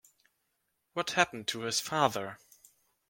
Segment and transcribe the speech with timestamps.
[0.93, 2.39] What happened to his father?